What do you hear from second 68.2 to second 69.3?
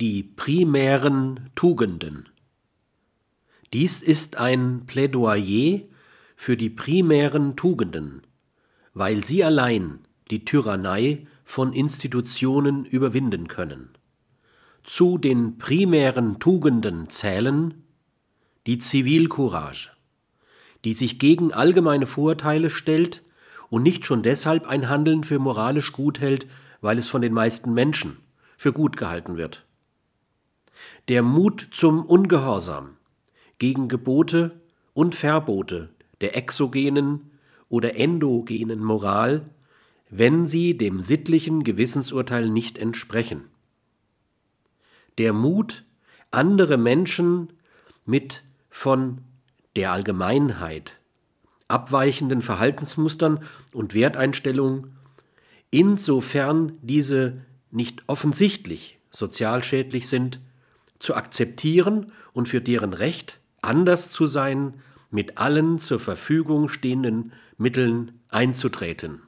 einzutreten